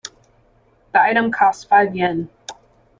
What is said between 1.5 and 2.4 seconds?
five Yen.